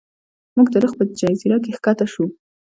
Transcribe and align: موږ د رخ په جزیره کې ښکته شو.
موږ 0.55 0.67
د 0.73 0.75
رخ 0.83 0.91
په 0.99 1.03
جزیره 1.19 1.57
کې 1.63 1.71
ښکته 1.77 2.05
شو. 2.13 2.25